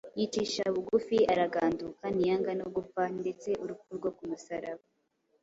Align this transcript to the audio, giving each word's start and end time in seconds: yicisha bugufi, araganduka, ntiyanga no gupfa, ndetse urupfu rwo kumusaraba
yicisha 0.17 0.63
bugufi, 0.73 1.17
araganduka, 1.33 2.03
ntiyanga 2.13 2.51
no 2.59 2.67
gupfa, 2.75 3.01
ndetse 3.21 3.49
urupfu 3.63 3.89
rwo 3.97 4.09
kumusaraba 4.17 4.83